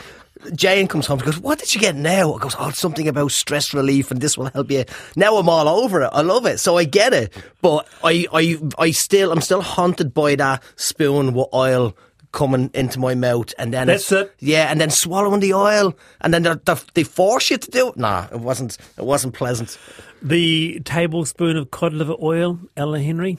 Jane 0.54 0.88
comes 0.88 1.06
home 1.06 1.20
and 1.20 1.26
goes, 1.26 1.40
What 1.40 1.60
did 1.60 1.74
you 1.74 1.82
get 1.82 1.96
now? 1.96 2.34
I 2.34 2.40
goes, 2.40 2.56
Oh, 2.58 2.70
it's 2.70 2.80
something 2.80 3.08
about 3.08 3.32
stress 3.32 3.74
relief 3.74 4.12
and 4.12 4.22
this 4.22 4.38
will 4.38 4.50
help 4.50 4.72
you. 4.72 4.86
Now 5.16 5.36
I'm 5.38 5.50
all 5.50 5.68
over 5.68 6.02
it. 6.02 6.10
I 6.14 6.22
love 6.22 6.46
it. 6.46 6.60
So 6.60 6.78
I 6.78 6.84
get 6.84 7.14
it. 7.14 7.34
But 7.62 7.88
I, 8.04 8.26
I, 8.34 8.58
I 8.78 8.92
still, 8.92 9.32
I'm 9.32 9.42
still 9.42 9.62
haunted 9.62 10.14
by 10.14 10.36
that 10.36 10.64
spoon 10.76 11.34
with 11.34 11.48
oil 11.54 11.96
coming 12.32 12.70
into 12.74 13.00
my 13.00 13.16
mouth 13.16 13.54
and 13.58 13.74
then 13.74 13.88
that's 13.88 14.12
it. 14.12 14.34
Yeah, 14.40 14.70
and 14.70 14.80
then 14.80 14.90
swallowing 14.90 15.40
the 15.40 15.54
oil 15.54 15.98
and 16.22 16.34
then 16.34 16.44
they're, 16.44 16.56
they're, 16.56 16.78
they 16.94 17.04
force 17.04 17.50
you 17.50 17.58
to 17.58 17.72
do 17.72 17.90
it. 17.90 17.98
Nah, 17.98 18.28
it 18.32 18.40
wasn't, 18.40 18.78
it 18.98 19.06
wasn't 19.06 19.34
pleasant. 19.34 19.78
The 20.22 20.82
tablespoon 20.82 21.58
of 21.58 21.72
cod 21.72 21.94
liver 21.94 22.16
oil, 22.22 22.60
Ella 22.76 23.00
Henry? 23.00 23.38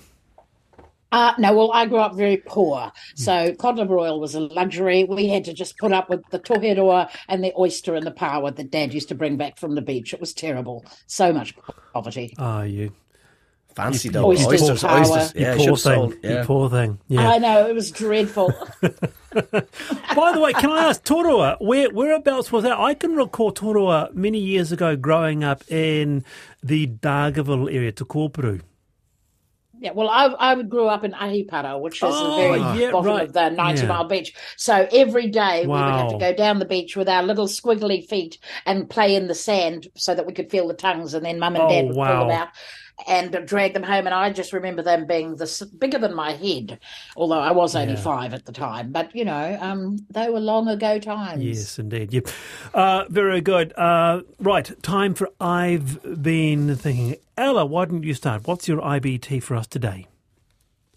Uh, 1.11 1.33
no, 1.39 1.55
well, 1.55 1.73
I 1.73 1.87
grew 1.87 1.99
up 1.99 2.15
very 2.15 2.37
poor. 2.37 2.93
So 3.15 3.55
cod 3.55 3.77
liver 3.77 3.99
oil 3.99 4.21
was 4.21 4.35
a 4.35 4.41
luxury. 4.41 5.05
We 5.05 5.29
had 5.29 5.45
to 5.47 5.55
just 5.55 5.79
put 5.79 5.93
up 5.93 6.11
with 6.11 6.23
the 6.31 6.39
toheroa 6.39 7.09
and 7.29 7.43
the 7.43 7.53
oyster 7.59 7.95
and 7.95 8.07
the 8.07 8.11
paua 8.11 8.55
that 8.55 8.71
Dad 8.71 8.93
used 8.93 9.09
to 9.09 9.15
bring 9.15 9.37
back 9.37 9.59
from 9.59 9.75
the 9.75 9.83
beach. 9.83 10.13
It 10.13 10.21
was 10.21 10.35
terrible. 10.35 10.85
So 11.07 11.33
much 11.33 11.55
poverty. 11.93 12.35
Ah, 12.39 12.61
oh, 12.61 12.63
you 12.63 12.93
fancy 13.79 14.09
though. 14.09 14.27
Oysters, 14.27 14.63
oysters, 14.63 14.85
oysters. 14.85 15.33
Yeah, 15.35 15.55
you 15.55 15.69
poor 15.69 15.77
thing. 15.77 16.19
Yeah. 16.23 16.41
You 16.41 16.45
poor 16.45 16.69
thing. 16.69 16.99
Yeah. 17.09 17.31
I 17.31 17.39
know 17.39 17.69
it 17.69 17.75
was 17.75 17.91
dreadful. 17.91 18.53
By 19.33 20.33
the 20.33 20.41
way, 20.41 20.53
can 20.53 20.71
I 20.71 20.89
ask 20.89 21.05
toheroa? 21.05 21.57
Where 21.61 21.91
whereabouts 21.91 22.51
was 22.51 22.65
that? 22.65 22.79
I 22.79 22.95
can 22.95 23.15
recall 23.15 23.53
toheroa 23.53 24.13
many 24.15 24.39
years 24.39 24.73
ago, 24.73 24.97
growing 24.97 25.45
up 25.45 25.63
in 25.71 26.25
the 26.63 26.87
Dargaville 26.87 27.73
area, 27.73 27.93
Te 27.93 28.05
Kōpuru. 28.05 28.63
Yeah, 29.81 29.93
well, 29.95 30.09
I, 30.09 30.35
I 30.39 30.63
grew 30.63 30.87
up 30.87 31.05
in 31.05 31.13
Ahipara, 31.13 31.81
which 31.81 32.03
is 32.03 32.19
Oh, 32.19 32.23
the 32.23 32.33
very 32.33 32.65
yeah, 32.65 32.91
bottom 32.91 33.17
right. 33.17 33.21
of 33.21 33.33
the 33.33 33.49
90 33.49 33.87
Yeah. 33.87 33.87
mile 33.87 34.09
beach. 34.09 34.33
So 34.57 34.89
every 34.91 35.29
day 35.29 35.69
we 35.69 35.85
would 35.85 35.95
have 35.95 36.09
to 36.09 36.17
go 36.17 36.33
down 36.35 36.59
the 36.59 36.65
beach 36.65 36.97
with 36.97 37.09
our 37.09 37.23
little 37.23 37.47
squiggly 37.47 38.05
feet 38.09 38.39
and 38.67 38.91
play 38.91 39.15
in 39.15 39.29
the 39.29 39.37
sand 39.37 39.87
so 39.97 40.17
that 40.17 40.27
we 40.27 40.33
could 40.33 40.51
feel 40.51 40.67
the 40.67 40.75
tongues. 40.75 41.15
And 41.15 41.25
then 41.25 41.39
mum 41.39 41.55
and 41.55 41.69
Oh, 41.69 41.69
dad 41.69 41.87
would 41.89 42.03
pull 42.03 42.19
them 42.19 42.31
out 42.31 42.49
and 43.07 43.47
drag 43.47 43.75
them 43.75 43.83
home. 43.83 44.07
And 44.07 44.15
I 44.15 44.33
just 44.33 44.53
remember 44.53 44.83
them 44.83 45.07
being 45.07 45.37
this 45.37 45.63
bigger 45.63 45.99
than 45.99 46.15
my 46.15 46.33
head, 46.33 46.79
although 47.17 47.39
I 47.39 47.53
was 47.53 47.77
only 47.77 47.95
Yeah. 47.95 48.01
five 48.01 48.35
at 48.35 48.45
the 48.47 48.53
time. 48.53 48.91
But, 48.93 49.15
you 49.15 49.25
know, 49.25 49.57
um, 49.61 49.99
they 50.11 50.29
were 50.31 50.41
long 50.41 50.69
ago 50.69 50.99
times. 50.99 51.43
Yes, 51.45 51.79
indeed. 51.79 52.13
Yep. 52.13 52.29
Uh, 52.75 53.05
very 53.09 53.41
good. 53.41 53.73
Uh, 53.79 54.23
right, 54.41 54.71
time 54.83 55.15
for 55.15 55.29
I've 55.41 56.23
been 56.23 56.75
thinking. 56.77 57.17
Ella, 57.37 57.65
why 57.65 57.85
don't 57.85 58.03
you 58.03 58.15
start? 58.15 58.47
What's 58.49 58.67
your 58.67 58.81
IBT 58.81 59.43
for 59.43 59.55
us 59.55 59.67
today? 59.69 60.07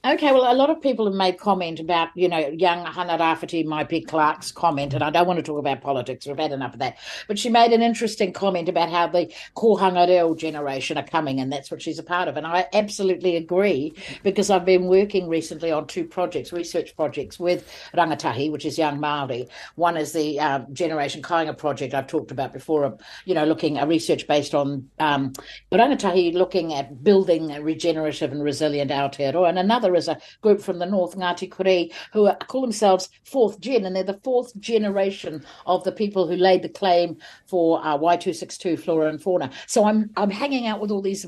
Okay, 0.04 0.32
well, 0.32 0.52
a 0.52 0.58
lot 0.58 0.72
of 0.72 0.82
people 0.82 1.06
have 1.06 1.14
made 1.14 1.38
comment 1.38 1.80
about, 1.80 2.10
you 2.16 2.28
know, 2.28 2.40
young 2.40 2.84
Hana-Rawhiti 2.88 3.64
Maipi-Clarke's 3.64 4.52
comment, 4.52 4.96
and 4.96 5.04
I 5.04 5.12
don't 5.12 5.28
want 5.28 5.38
to 5.38 5.44
talk 5.44 5.60
about 5.60 5.82
politics. 5.82 6.26
We've 6.26 6.40
had 6.40 6.52
enough 6.52 6.74
of 6.74 6.80
that. 6.80 6.98
But 7.28 7.38
she 7.38 7.50
made 7.50 7.72
an 7.72 7.84
interesting 7.84 8.34
comment 8.34 8.68
about 8.68 8.90
how 8.90 9.06
the 9.06 9.32
Kohanga 9.56 10.08
Reo 10.08 10.34
generation 10.34 10.98
are 10.98 11.06
coming, 11.06 11.40
and 11.40 11.54
that's 11.54 11.70
what 11.70 11.84
she's 11.84 12.00
a 12.00 12.04
part 12.04 12.28
of. 12.28 12.36
And 12.36 12.48
I 12.48 12.66
absolutely 12.74 13.36
agree 13.36 13.94
because 14.24 14.50
I've 14.50 14.66
been 14.66 14.88
working 14.88 15.28
recently 15.28 15.72
on 15.72 15.86
two 15.86 16.06
projects, 16.06 16.52
research 16.52 16.96
projects 16.96 17.40
with 17.40 17.72
Rangatahi, 17.94 18.52
which 18.52 18.66
is 18.66 18.80
young 18.80 18.98
Māori. 18.98 19.48
One 19.76 19.98
is 19.98 20.14
the 20.14 20.40
uh, 20.40 20.62
Generation 20.74 21.22
Kainga 21.22 21.56
project 21.56 21.94
I've 21.94 22.08
talked 22.08 22.32
about 22.32 22.54
before, 22.54 22.98
you 23.26 23.36
know, 23.36 23.46
looking 23.46 23.78
a 23.78 23.86
research 23.86 24.26
based 24.26 24.56
on 24.56 24.90
um, 24.98 25.34
Rangatahi 25.72 26.34
looking 26.34 26.74
at 26.74 27.04
building 27.04 27.52
a 27.52 27.62
regenerative 27.62 28.32
and 28.32 28.44
resilient 28.44 28.90
Aotearoa. 28.90 29.48
And 29.48 29.60
another 29.60 29.91
is 29.96 30.08
a 30.08 30.20
group 30.42 30.62
from 30.62 30.80
the 30.80 30.86
north, 30.86 31.16
Ngāti 31.16 31.50
Kurī, 31.50 31.94
who 32.14 32.28
are, 32.28 32.36
call 32.36 32.62
themselves 32.62 33.10
fourth 33.24 33.60
gen, 33.60 33.86
and 33.86 33.96
they're 33.96 34.04
the 34.04 34.20
fourth 34.24 34.58
generation 34.60 35.44
of 35.66 35.84
the 35.84 35.92
people 35.92 36.28
who 36.28 36.36
laid 36.36 36.62
the 36.62 36.70
claim 36.70 37.18
for 37.46 37.84
uh, 37.86 37.96
Wai 37.96 38.18
262 38.18 38.78
flora 38.78 39.10
and 39.10 39.22
fauna. 39.22 39.52
So 39.68 39.86
I'm 39.86 40.10
I'm 40.18 40.30
hanging 40.30 40.68
out 40.68 40.82
with 40.82 40.92
all 40.92 41.02
these 41.02 41.26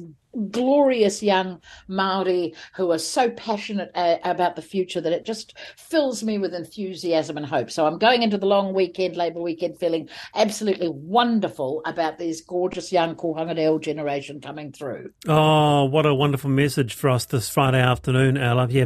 glorious 0.49 1.21
young 1.21 1.61
Maori 1.87 2.53
who 2.75 2.91
are 2.91 2.97
so 2.97 3.29
passionate 3.29 3.91
uh, 3.95 4.17
about 4.23 4.55
the 4.55 4.61
future 4.61 5.01
that 5.01 5.13
it 5.13 5.25
just 5.25 5.57
fills 5.77 6.23
me 6.23 6.37
with 6.37 6.53
enthusiasm 6.53 7.37
and 7.37 7.45
hope. 7.45 7.69
So 7.69 7.85
I'm 7.85 7.97
going 7.97 8.23
into 8.23 8.37
the 8.37 8.45
long 8.45 8.73
weekend, 8.73 9.15
Labour 9.15 9.41
weekend, 9.41 9.79
feeling 9.79 10.09
absolutely 10.35 10.89
wonderful 10.89 11.81
about 11.85 12.17
these 12.17 12.41
gorgeous 12.41 12.91
young 12.91 13.15
Kohanga 13.15 13.55
Reo 13.55 13.77
generation 13.79 14.41
coming 14.41 14.71
through. 14.71 15.11
Oh, 15.27 15.85
what 15.85 16.05
a 16.05 16.13
wonderful 16.13 16.49
message 16.49 16.93
for 16.93 17.09
us 17.09 17.25
this 17.25 17.49
Friday 17.49 17.81
afternoon, 17.81 18.37
Ella. 18.53 18.67
Yeah, 18.69 18.85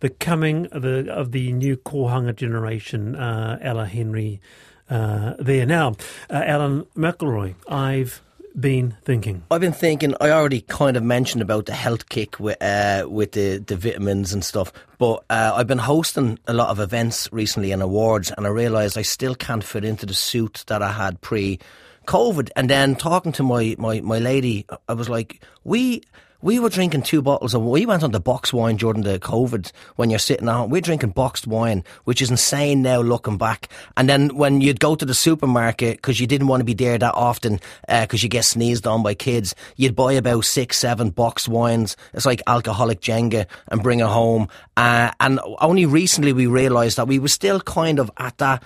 the 0.00 0.10
coming 0.10 0.66
of 0.66 0.82
the, 0.82 1.12
of 1.12 1.32
the 1.32 1.52
new 1.52 1.76
Kohanga 1.76 2.34
generation, 2.34 3.16
uh, 3.16 3.58
Ella 3.60 3.86
Henry, 3.86 4.40
uh, 4.88 5.34
there. 5.38 5.66
Now, 5.66 5.96
uh, 6.30 6.42
Alan 6.44 6.84
McElroy, 6.96 7.56
I've 7.68 8.22
been 8.58 8.96
thinking. 9.04 9.42
I've 9.50 9.60
been 9.60 9.72
thinking. 9.72 10.14
I 10.20 10.30
already 10.30 10.60
kind 10.62 10.96
of 10.96 11.02
mentioned 11.02 11.42
about 11.42 11.66
the 11.66 11.74
health 11.74 12.08
kick 12.08 12.38
with 12.38 12.62
uh, 12.62 13.06
with 13.08 13.32
the, 13.32 13.58
the 13.58 13.76
vitamins 13.76 14.32
and 14.32 14.44
stuff, 14.44 14.72
but 14.98 15.24
uh, 15.30 15.52
I've 15.54 15.66
been 15.66 15.78
hosting 15.78 16.38
a 16.46 16.54
lot 16.54 16.68
of 16.68 16.78
events 16.80 17.28
recently 17.32 17.72
and 17.72 17.82
awards, 17.82 18.32
and 18.36 18.46
I 18.46 18.50
realised 18.50 18.96
I 18.96 19.02
still 19.02 19.34
can't 19.34 19.64
fit 19.64 19.84
into 19.84 20.06
the 20.06 20.14
suit 20.14 20.64
that 20.68 20.82
I 20.82 20.92
had 20.92 21.20
pre 21.20 21.58
COVID. 22.06 22.50
And 22.56 22.70
then 22.70 22.96
talking 22.96 23.32
to 23.32 23.42
my, 23.42 23.76
my, 23.78 24.00
my 24.00 24.18
lady, 24.18 24.64
I 24.88 24.94
was 24.94 25.08
like, 25.08 25.42
we. 25.64 26.02
We 26.40 26.60
were 26.60 26.68
drinking 26.68 27.02
two 27.02 27.20
bottles 27.20 27.52
of. 27.52 27.64
We 27.64 27.84
went 27.84 28.04
on 28.04 28.12
the 28.12 28.20
box 28.20 28.52
wine 28.52 28.76
during 28.76 29.02
the 29.02 29.18
COVID 29.18 29.72
when 29.96 30.08
you're 30.08 30.20
sitting 30.20 30.46
at 30.46 30.54
home. 30.54 30.70
We're 30.70 30.80
drinking 30.80 31.10
boxed 31.10 31.48
wine, 31.48 31.82
which 32.04 32.22
is 32.22 32.30
insane 32.30 32.80
now 32.80 33.00
looking 33.00 33.38
back. 33.38 33.68
And 33.96 34.08
then 34.08 34.36
when 34.36 34.60
you'd 34.60 34.78
go 34.78 34.94
to 34.94 35.04
the 35.04 35.14
supermarket 35.14 35.96
because 35.96 36.20
you 36.20 36.28
didn't 36.28 36.46
want 36.46 36.60
to 36.60 36.64
be 36.64 36.74
there 36.74 36.96
that 36.96 37.14
often 37.14 37.58
because 37.88 38.22
you 38.22 38.28
get 38.28 38.44
sneezed 38.44 38.86
on 38.86 39.02
by 39.02 39.14
kids, 39.14 39.52
you'd 39.74 39.96
buy 39.96 40.12
about 40.12 40.44
six, 40.44 40.78
seven 40.78 41.10
boxed 41.10 41.48
wines. 41.48 41.96
It's 42.14 42.24
like 42.24 42.40
alcoholic 42.46 43.00
Jenga 43.00 43.46
and 43.66 43.82
bring 43.82 43.98
it 43.98 44.06
home. 44.06 44.48
Uh, 44.76 45.10
and 45.18 45.40
only 45.60 45.86
recently 45.86 46.32
we 46.32 46.46
realised 46.46 46.98
that 46.98 47.08
we 47.08 47.18
were 47.18 47.26
still 47.26 47.60
kind 47.60 47.98
of 47.98 48.12
at 48.16 48.38
that 48.38 48.62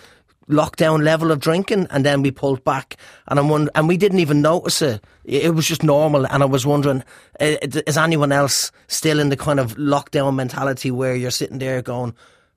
lockdown 0.49 1.03
level 1.03 1.31
of 1.31 1.41
drinking, 1.41 1.87
and 1.91 2.05
then 2.05 2.23
we 2.23 2.31
pulled 2.31 2.65
back, 2.65 2.97
and 3.29 3.39
I'm 3.39 3.49
wonder- 3.49 3.71
and 3.75 3.89
we 3.89 3.97
didn't 3.97 4.19
even 4.21 4.43
notice 4.43 4.83
it. 4.83 5.03
It 5.25 5.45
it 5.45 5.55
was 5.55 5.67
just 5.67 5.83
normal, 5.83 6.27
and 6.27 6.43
I 6.43 6.47
was 6.47 6.67
wondering, 6.67 7.05
is 7.41 7.97
anyone 7.97 8.33
else 8.33 8.73
still 8.89 9.19
in 9.21 9.29
the 9.29 9.37
kind 9.37 9.61
of 9.61 9.77
lockdown 9.77 10.35
mentality 10.35 10.91
where 10.91 11.15
you're 11.15 11.31
sitting 11.31 11.59
there 11.59 11.83
going, 11.83 12.15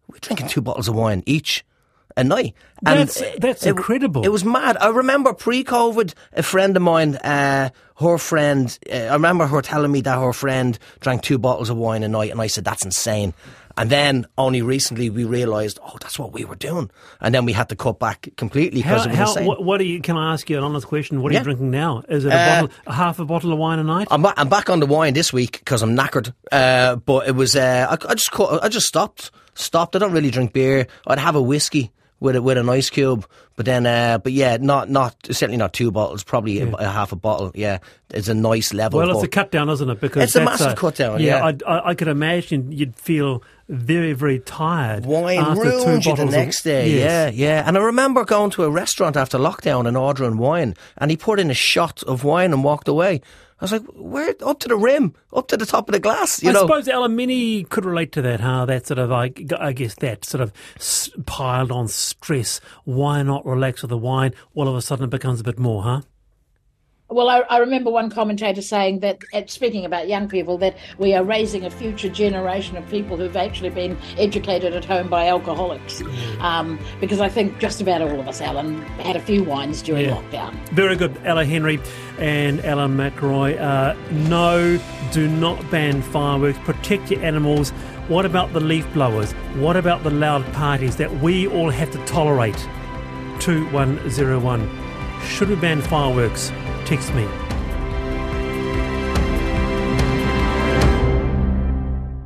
"We're 0.08 0.18
drinking 0.20 0.48
two 0.48 0.62
bottles 0.62 0.88
of 0.88 0.96
wine 0.96 1.24
each." 1.26 1.64
A 2.18 2.24
night, 2.24 2.54
That's- 2.82 3.22
uh, 3.22 3.26
that's 3.40 3.66
it- 3.66 3.72
incredible. 3.72 4.24
It 4.24 4.30
was 4.32 4.46
mad. 4.46 4.78
I 4.80 4.88
remember 4.88 5.34
pre-COVID, 5.34 6.14
a 6.32 6.44
friend 6.44 6.78
of 6.78 6.82
mine, 6.82 7.18
uh, 7.18 7.72
her 7.98 8.18
friend, 8.18 8.80
uh, 8.90 8.96
I 8.96 9.14
remember 9.14 9.48
her 9.48 9.62
telling 9.62 9.92
me 9.92 10.00
that 10.00 10.18
her 10.18 10.32
friend 10.32 10.80
drank 11.02 11.24
two 11.24 11.38
bottles 11.38 11.70
of 11.70 11.76
wine 11.76 12.04
a 12.04 12.08
night, 12.08 12.32
and 12.32 12.40
I 12.40 12.48
said 12.48 12.64
that's 12.64 12.86
insane. 12.86 13.34
And 13.78 13.90
then 13.90 14.26
only 14.38 14.62
recently 14.62 15.10
we 15.10 15.26
realised, 15.26 15.80
oh, 15.86 15.98
that's 16.00 16.18
what 16.18 16.32
we 16.32 16.46
were 16.46 16.56
doing, 16.56 16.90
and 17.20 17.36
then 17.36 17.44
we 17.46 17.52
had 17.54 17.68
to 17.70 17.76
cut 17.76 18.00
back 18.00 18.30
completely 18.38 18.82
because 18.82 19.06
was 19.06 19.16
how, 19.16 19.44
what, 19.44 19.64
what 19.64 19.82
are 19.82 19.86
you? 19.86 20.00
Can 20.02 20.16
I 20.16 20.32
ask 20.34 20.50
you 20.50 20.58
an 20.58 20.64
honest 20.64 20.88
question? 20.88 21.22
What 21.22 21.32
are 21.32 21.34
Yeah. 21.34 21.40
you 21.42 21.44
drinking 21.44 21.72
now? 21.72 22.04
Is 22.08 22.24
it 22.26 22.32
a 22.32 22.36
Uh, 22.36 22.62
bottle, 22.62 22.76
a 22.88 22.94
half 22.94 23.20
a 23.20 23.26
bottle 23.26 23.52
of 23.52 23.60
wine 23.60 23.80
a 23.80 23.84
night? 23.84 24.08
I'm, 24.12 24.22
ba- 24.22 24.34
I'm 24.38 24.48
back 24.50 24.70
on 24.70 24.80
the 24.80 24.86
wine 24.86 25.14
this 25.14 25.34
week 25.34 25.60
because 25.60 25.82
I'm 25.82 25.96
knackered. 25.96 26.34
Uh, 26.52 26.96
but 26.96 27.28
it 27.28 27.34
was 27.36 27.56
uh, 27.56 27.88
I, 27.90 28.12
I 28.12 28.14
just 28.16 28.32
cut, 28.32 28.64
I 28.64 28.70
just 28.70 28.88
stopped 28.88 29.32
stopped. 29.56 29.96
I 29.96 30.00
don't 30.00 30.14
really 30.14 30.32
drink 30.32 30.54
beer. 30.54 30.88
I'd 31.08 31.20
have 31.20 31.36
a 31.36 31.42
whiskey 31.42 31.92
with 32.22 32.38
a, 32.38 32.42
with 32.42 32.58
an 32.58 32.70
ice 32.70 32.90
cube, 32.90 33.26
but 33.58 33.66
then 33.66 33.86
uh, 33.86 34.18
but 34.20 34.32
yeah, 34.32 34.56
not 34.60 34.90
not 34.90 35.16
certainly 35.32 35.58
not 35.58 35.74
two 35.74 35.92
bottles. 35.92 36.24
Probably 36.24 36.62
a, 36.62 36.72
a 36.76 36.88
half 36.90 37.12
a 37.12 37.18
bottle. 37.18 37.52
Yeah, 37.54 37.80
it's 38.10 38.30
a 38.30 38.34
nice 38.34 38.74
level. 38.74 39.00
Well, 39.00 39.12
it's 39.12 39.24
a 39.24 39.28
cut 39.28 39.52
down, 39.52 39.70
isn't 39.70 39.90
it? 39.90 40.00
Because 40.00 40.24
It's 40.24 40.36
a 40.38 40.46
massive 40.46 40.78
cut 40.78 40.96
down, 40.96 41.20
yeah. 41.20 41.44
I, 41.46 41.54
I, 41.68 41.90
I 41.90 41.94
could 41.96 42.08
imagine 42.08 42.72
you'd 42.72 42.96
feel 42.96 43.44
very, 43.68 44.14
very 44.14 44.40
tired. 44.40 45.06
Wine 45.06 45.40
after 45.40 45.64
two 45.64 45.70
ruined 45.70 46.06
you 46.06 46.12
the 46.12 46.18
bottles 46.18 46.34
of- 46.34 46.40
next 46.40 46.64
day. 46.64 46.90
Yes. 46.90 47.34
Yeah, 47.36 47.48
yeah. 47.50 47.64
And 47.68 47.78
I 47.78 47.82
remember 47.82 48.24
going 48.26 48.52
to 48.52 48.64
a 48.64 48.70
restaurant 48.70 49.18
after 49.18 49.38
lockdown 49.38 49.88
and 49.88 49.98
ordering 49.98 50.38
wine, 50.38 50.76
and 50.98 51.10
he 51.12 51.18
poured 51.18 51.40
in 51.40 51.50
a 51.50 51.56
shot 51.56 52.04
of 52.04 52.24
wine 52.24 52.54
and 52.54 52.64
walked 52.64 52.88
away. 52.88 53.22
I 53.60 53.64
was 53.64 53.72
like, 53.72 53.84
"Where? 53.96 54.36
Up 54.44 54.60
to 54.60 54.68
the 54.68 54.76
rim, 54.76 55.16
up 55.34 55.48
to 55.48 55.56
the 55.56 55.66
top 55.66 55.88
of 55.88 55.94
the 55.94 56.00
glass." 56.00 56.44
You 56.44 56.50
I 56.50 56.54
know, 56.54 56.62
suppose 56.64 56.90
Alan 56.90 57.16
Mini 57.16 57.64
could 57.64 57.86
relate 57.86 58.12
to 58.12 58.22
that, 58.22 58.42
huh? 58.42 58.66
That 58.66 58.86
sort 58.86 59.00
of, 59.00 59.14
I, 59.14 59.32
I 59.58 59.72
guess, 59.72 59.96
that 59.96 60.26
sort 60.26 60.42
of 60.42 60.52
s- 60.76 61.10
piled 61.26 61.72
on 61.72 61.88
stress. 61.88 62.60
Why 62.84 63.24
not 63.24 63.46
relax 63.46 63.82
with 63.82 63.90
the 63.90 63.98
wine? 63.98 64.34
All 64.56 64.68
of 64.68 64.76
a 64.76 64.82
sudden, 64.82 65.06
it 65.06 65.10
becomes 65.10 65.40
a 65.40 65.44
bit 65.46 65.58
more, 65.58 65.84
huh? 65.84 66.02
Well, 67.08 67.30
I, 67.30 67.42
I 67.52 67.60
remember 67.60 67.92
one 67.92 68.10
commentator 68.10 68.64
saying 68.64 69.02
that, 69.02 69.20
uh, 69.32 69.44
speaking 69.46 69.86
about 69.86 70.08
young 70.08 70.28
people, 70.28 70.58
that 70.58 70.76
we 70.98 71.14
are 71.14 71.24
raising 71.24 71.64
a 71.64 71.70
future 71.70 72.10
generation 72.10 72.76
of 72.78 72.90
people 72.90 73.16
who've 73.16 73.36
actually 73.38 73.70
been 73.70 73.96
educated 74.18 74.74
at 74.74 74.84
home 74.86 75.08
by 75.08 75.28
alcoholics. 75.28 76.02
Um, 76.40 76.80
because 77.00 77.22
I 77.22 77.30
think 77.30 77.60
just 77.60 77.80
about 77.80 78.02
all 78.02 78.20
of 78.20 78.28
us, 78.28 78.42
Alan, 78.42 78.82
had 78.98 79.16
a 79.16 79.20
few 79.20 79.44
wines 79.44 79.84
during 79.84 80.06
Yeah. 80.06 80.16
lockdown. 80.16 80.56
Very 80.70 80.96
good, 80.96 81.16
Ella 81.24 81.46
Henry 81.46 81.80
and 82.18 82.60
Alan 82.66 82.98
McElroy. 82.98 83.62
Uh, 83.62 83.94
no, 84.28 84.80
do 85.12 85.28
not 85.28 85.70
ban 85.70 86.02
fireworks. 86.02 86.58
Protect 86.64 87.12
your 87.12 87.24
animals. 87.24 87.70
What 88.08 88.26
about 88.26 88.52
the 88.54 88.60
leaf 88.60 88.92
blowers? 88.94 89.32
What 89.58 89.78
about 89.78 90.04
the 90.04 90.10
loud 90.12 90.44
parties 90.54 90.96
that 90.96 91.14
we 91.20 91.48
all 91.48 91.70
have 91.70 91.92
to 91.92 92.04
tolerate? 92.06 92.58
2101. 93.40 94.68
Should 95.28 95.50
we 95.50 95.56
ban 95.56 95.82
fireworks? 95.84 96.52
Text 96.86 97.16
me 97.16 97.45